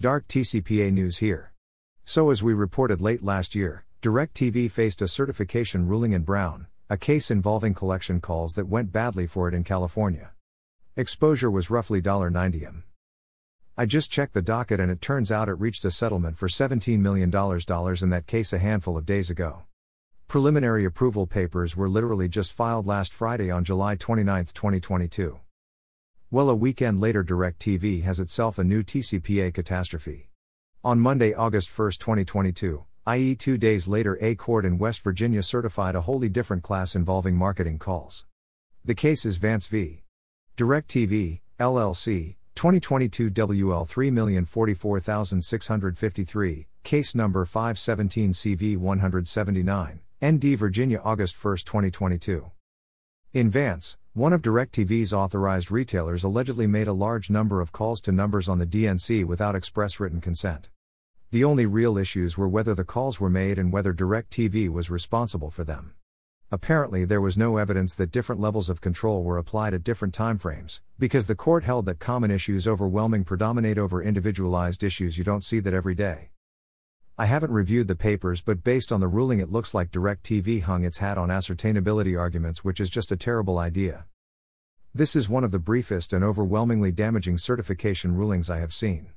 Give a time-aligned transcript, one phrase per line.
[0.00, 1.52] Dark TCPA news here.
[2.04, 6.96] So, as we reported late last year, DirecTV faced a certification ruling in Brown, a
[6.96, 10.30] case involving collection calls that went badly for it in California.
[10.96, 12.84] Exposure was roughly $90m.
[13.76, 17.00] I just checked the docket and it turns out it reached a settlement for $17
[17.00, 19.64] million in that case a handful of days ago.
[20.28, 25.40] Preliminary approval papers were literally just filed last Friday on July 29, 2022.
[26.30, 30.28] Well, a weekend later, DirecTV has itself a new TCPA catastrophe.
[30.84, 35.94] On Monday, August 1, 2022, i.e., two days later, a court in West Virginia certified
[35.94, 38.26] a wholly different class involving marketing calls.
[38.84, 40.02] The case is Vance v.
[40.58, 52.50] DirecTV, LLC, 2022 WL 3044653, case number 517 CV 179, ND Virginia, August 1, 2022.
[53.32, 58.10] In Vance, one of DirecTV's authorized retailers allegedly made a large number of calls to
[58.10, 60.70] numbers on the DNC without express written consent.
[61.30, 65.50] The only real issues were whether the calls were made and whether DirecTV was responsible
[65.50, 65.94] for them.
[66.50, 70.80] Apparently, there was no evidence that different levels of control were applied at different timeframes,
[70.98, 75.16] because the court held that common issues overwhelming predominate over individualized issues.
[75.16, 76.30] You don't see that every day.
[77.20, 80.84] I haven't reviewed the papers, but based on the ruling, it looks like DirecTV hung
[80.84, 84.04] its hat on ascertainability arguments, which is just a terrible idea.
[84.94, 89.08] This is one of the briefest and overwhelmingly damaging certification rulings I have seen.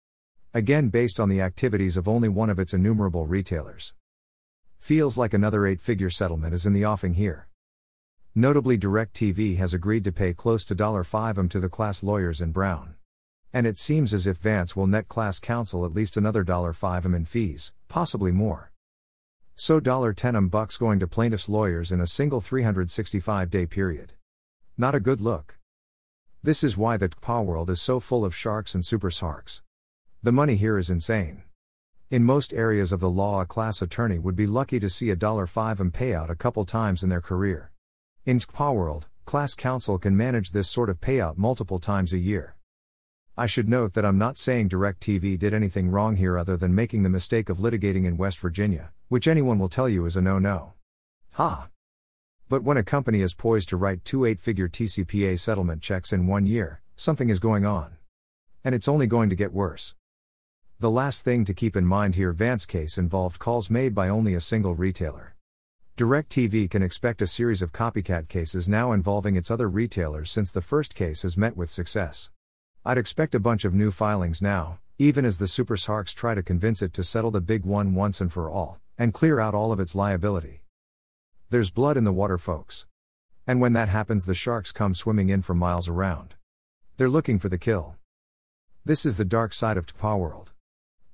[0.54, 3.94] Again, based on the activities of only one of its innumerable retailers.
[4.84, 7.48] Feels like another eight figure settlement is in the offing here.
[8.36, 12.96] Notably, DirecTV has agreed to pay close to $5M to the class lawyers in Brown.
[13.54, 17.24] And it seems as if Vance will net class counsel at least another $5M in
[17.24, 18.74] fees, possibly more.
[19.56, 19.80] So
[20.14, 24.12] $10M bucks going to plaintiffs' lawyers in a single 365 day period.
[24.78, 25.60] Not a good look.
[26.44, 29.62] This is why the TCPA world is so full of sharks and super sharks.
[30.22, 31.44] The money here is insane.
[32.14, 35.16] In most areas of the law, a class attorney would be lucky to see a
[35.48, 37.72] $5M payout a couple times in their career.
[38.24, 42.56] In TCPA world, class counsel can manage this sort of payout multiple times a year.
[43.36, 47.02] I should note that I'm not saying DirecTV did anything wrong here other than making
[47.02, 50.38] the mistake of litigating in West Virginia, which anyone will tell you is a no
[50.38, 50.74] no.
[51.32, 51.70] Ha!
[52.48, 56.28] But when a company is poised to write two eight figure TCPA settlement checks in
[56.28, 57.98] one year, something is going on.
[58.64, 59.96] And it's only going to get worse.
[60.84, 64.34] The last thing to keep in mind here Vance case involved calls made by only
[64.34, 65.34] a single retailer.
[65.96, 70.60] DirecTV can expect a series of copycat cases now involving its other retailers since the
[70.60, 72.32] first case has met with success.
[72.84, 76.44] I'd expect a bunch of new filings now, even as the Super Sharks try to
[76.44, 79.72] convince it to settle the big one once and for all, and clear out all
[79.72, 80.64] of its liability.
[81.50, 82.88] There's blood in the water, folks.
[83.48, 86.36] And when that happens, the sharks come swimming in from miles around.
[86.98, 87.96] They're looking for the kill.
[88.84, 90.53] This is the dark side of TCPA world.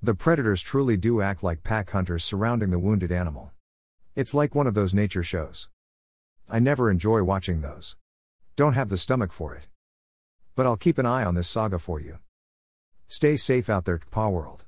[0.02, 3.52] The predators truly do act like pack hunters surrounding the wounded animal.
[4.16, 5.68] It's like one of those nature shows.
[6.50, 7.98] I never enjoy watching those.
[8.56, 9.68] Don't have the stomach for it.
[10.56, 12.20] But I'll keep an eye on this saga for you.
[13.10, 14.64] Stay safe out there, TCPA world.